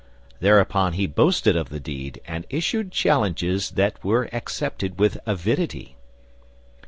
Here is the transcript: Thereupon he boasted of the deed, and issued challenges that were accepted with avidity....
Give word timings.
Thereupon 0.39 0.93
he 0.93 1.05
boasted 1.05 1.55
of 1.55 1.69
the 1.69 1.79
deed, 1.79 2.21
and 2.25 2.47
issued 2.49 2.91
challenges 2.91 3.69
that 3.69 4.03
were 4.03 4.33
accepted 4.33 4.97
with 4.99 5.19
avidity.... 5.27 5.95